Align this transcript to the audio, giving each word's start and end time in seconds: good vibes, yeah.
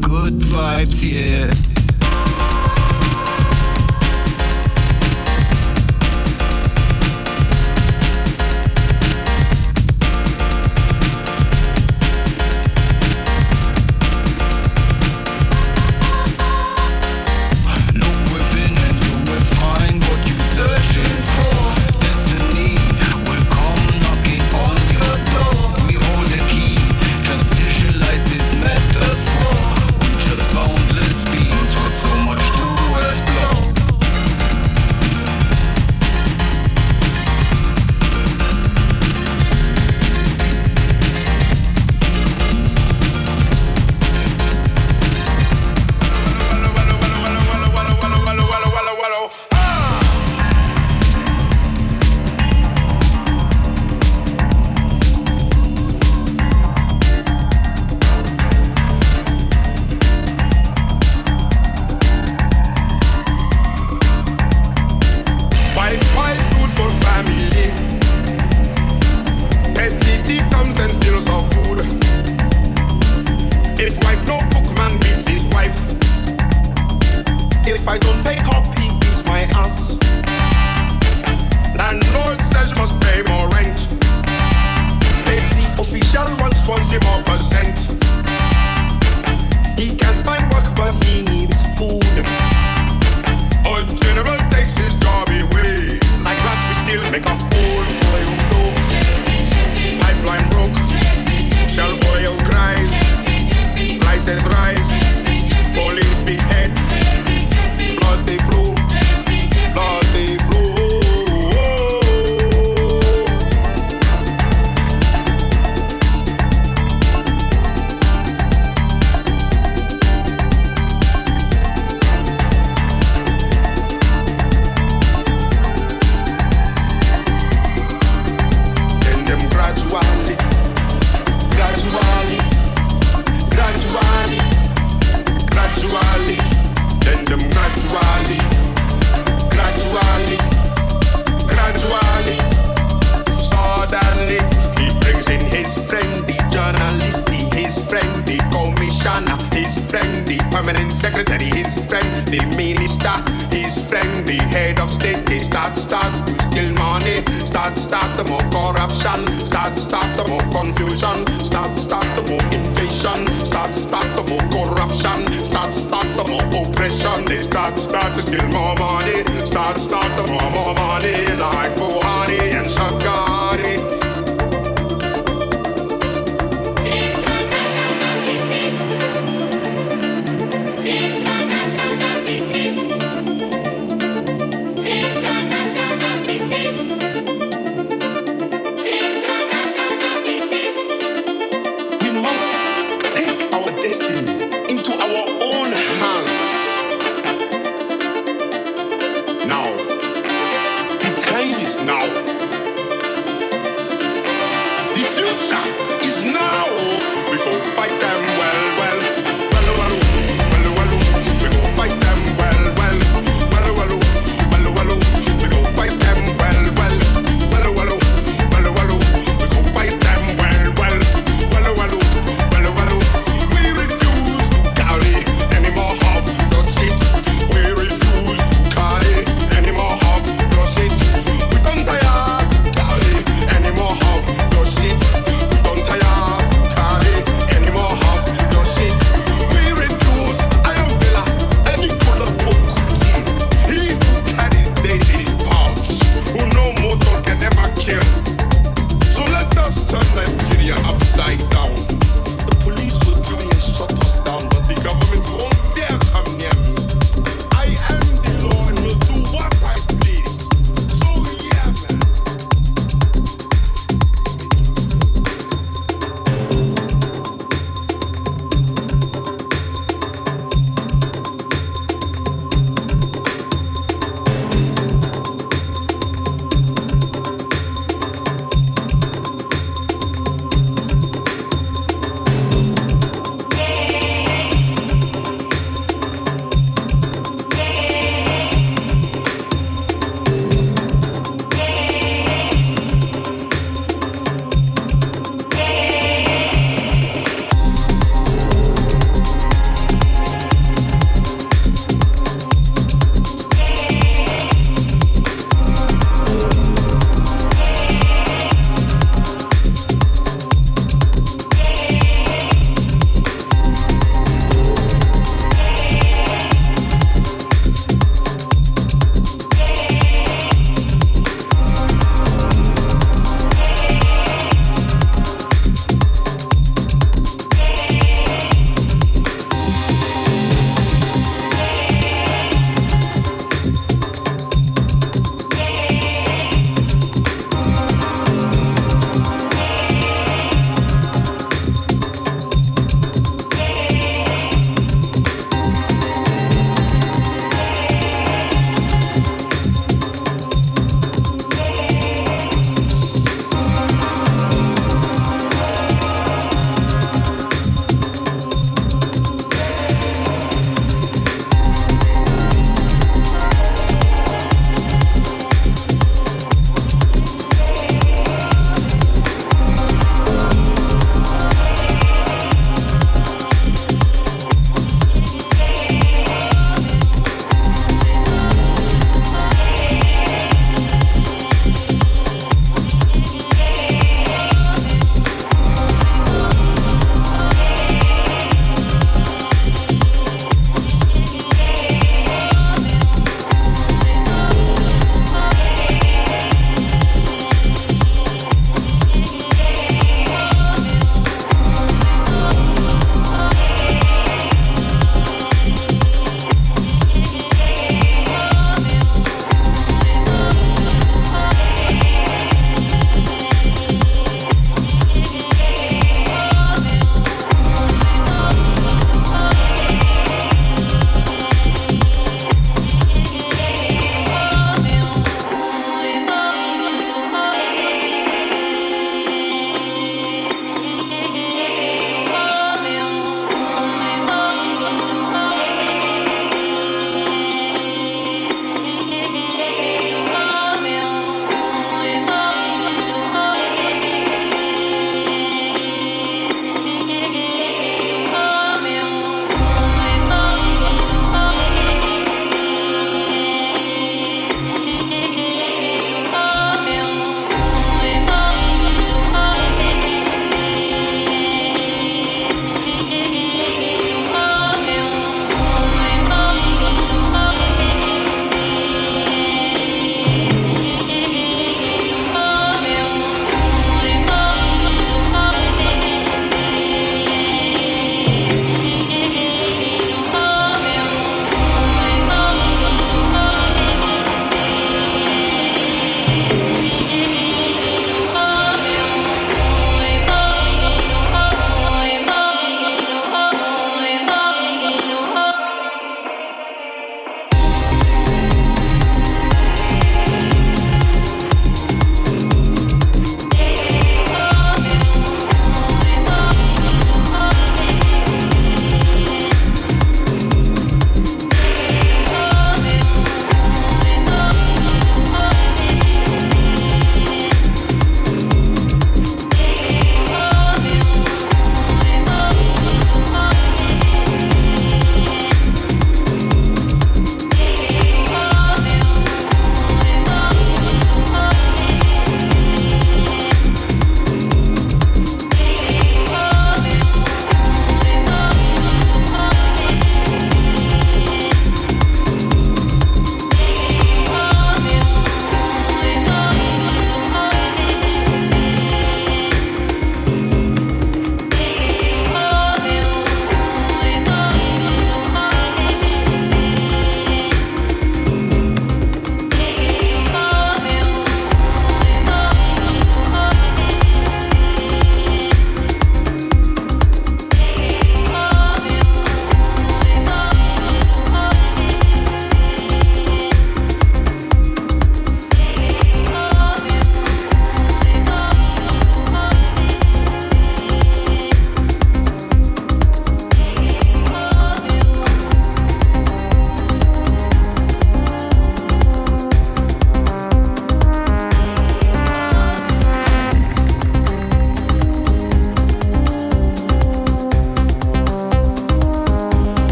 good 0.00 0.34
vibes, 0.34 1.02
yeah. 1.02 1.79